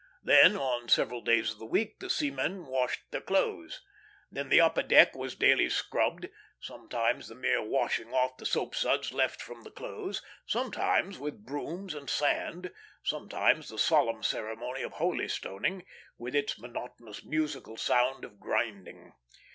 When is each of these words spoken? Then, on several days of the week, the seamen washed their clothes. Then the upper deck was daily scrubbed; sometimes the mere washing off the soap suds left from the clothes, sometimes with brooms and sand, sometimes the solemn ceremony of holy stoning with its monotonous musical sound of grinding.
Then, 0.23 0.57
on 0.57 0.89
several 0.89 1.21
days 1.21 1.51
of 1.51 1.59
the 1.59 1.65
week, 1.67 1.99
the 1.99 2.09
seamen 2.09 2.65
washed 2.65 3.01
their 3.11 3.21
clothes. 3.21 3.83
Then 4.31 4.49
the 4.49 4.59
upper 4.59 4.81
deck 4.81 5.15
was 5.15 5.35
daily 5.35 5.69
scrubbed; 5.69 6.27
sometimes 6.59 7.27
the 7.27 7.35
mere 7.35 7.61
washing 7.61 8.11
off 8.11 8.37
the 8.37 8.47
soap 8.47 8.73
suds 8.73 9.13
left 9.13 9.43
from 9.43 9.61
the 9.61 9.69
clothes, 9.69 10.23
sometimes 10.47 11.19
with 11.19 11.45
brooms 11.45 11.93
and 11.93 12.09
sand, 12.09 12.71
sometimes 13.03 13.69
the 13.69 13.77
solemn 13.77 14.23
ceremony 14.23 14.81
of 14.81 14.93
holy 14.93 15.27
stoning 15.27 15.85
with 16.17 16.33
its 16.33 16.57
monotonous 16.57 17.23
musical 17.23 17.77
sound 17.77 18.25
of 18.25 18.39
grinding. 18.39 19.13